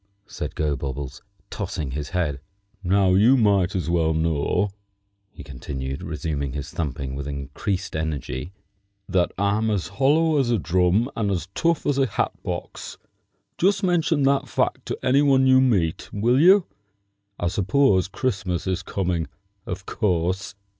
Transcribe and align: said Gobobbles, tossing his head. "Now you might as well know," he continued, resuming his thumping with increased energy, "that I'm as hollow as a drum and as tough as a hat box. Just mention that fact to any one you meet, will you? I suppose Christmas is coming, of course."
said 0.25 0.55
Gobobbles, 0.55 1.21
tossing 1.51 1.91
his 1.91 2.09
head. 2.09 2.39
"Now 2.83 3.13
you 3.13 3.37
might 3.37 3.75
as 3.75 3.87
well 3.87 4.15
know," 4.15 4.71
he 5.29 5.43
continued, 5.43 6.01
resuming 6.01 6.53
his 6.53 6.71
thumping 6.71 7.13
with 7.13 7.27
increased 7.27 7.95
energy, 7.95 8.51
"that 9.07 9.31
I'm 9.37 9.69
as 9.69 9.89
hollow 9.89 10.39
as 10.39 10.49
a 10.49 10.57
drum 10.57 11.11
and 11.15 11.29
as 11.29 11.49
tough 11.53 11.85
as 11.85 11.99
a 11.99 12.07
hat 12.07 12.31
box. 12.43 12.97
Just 13.59 13.83
mention 13.83 14.23
that 14.23 14.49
fact 14.49 14.87
to 14.87 14.97
any 15.05 15.21
one 15.21 15.45
you 15.45 15.61
meet, 15.61 16.09
will 16.11 16.39
you? 16.39 16.65
I 17.39 17.47
suppose 17.49 18.07
Christmas 18.07 18.65
is 18.65 18.81
coming, 18.81 19.27
of 19.67 19.85
course." 19.85 20.55